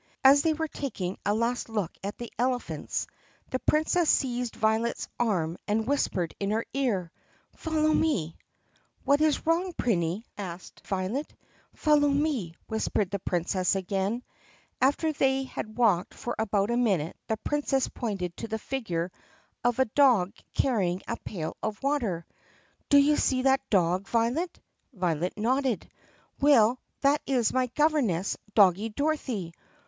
As 0.23 0.41
they 0.41 0.53
were 0.53 0.67
taking 0.67 1.19
a 1.27 1.33
last 1.35 1.69
look 1.69 1.91
at 2.03 2.17
the 2.17 2.33
elephants, 2.39 3.05
the 3.51 3.59
Prin 3.59 3.85
cess 3.85 4.09
seized 4.09 4.55
Violet's 4.55 5.07
arm 5.19 5.59
and 5.67 5.85
whispered 5.85 6.33
in 6.39 6.49
her 6.49 6.65
ear, 6.73 7.11
"Follow 7.55 7.93
me!" 7.93 8.35
"What 9.05 9.21
is 9.21 9.45
wrong, 9.45 9.73
Prinny?" 9.77 10.23
asked 10.39 10.81
Violet. 10.87 11.31
"Follow 11.75 12.09
me!" 12.09 12.55
whispered 12.65 13.11
the 13.11 13.19
Princess 13.19 13.75
again. 13.75 14.23
After 14.81 15.13
they 15.13 15.43
had 15.43 15.77
walked 15.77 16.15
for 16.15 16.35
about 16.39 16.71
a 16.71 16.77
minute 16.77 17.15
the 17.27 17.37
Princess 17.37 17.87
pointed 17.87 18.35
to 18.37 18.47
the 18.47 18.57
figure 18.57 19.11
of 19.63 19.77
a 19.77 19.85
dog 19.85 20.33
carrying 20.55 21.03
a 21.07 21.15
pail 21.17 21.55
of 21.61 21.83
water. 21.83 22.25
"Do 22.89 22.97
you 22.97 23.17
see 23.17 23.43
that 23.43 23.69
dog, 23.69 24.07
Violet?" 24.07 24.59
Violet 24.93 25.33
nodded. 25.37 25.87
"Well, 26.39 26.79
that 27.01 27.21
is 27.27 27.53
my 27.53 27.67
governess, 27.75 28.35
Doggie 28.55 28.89
Dorothy. 28.89 29.53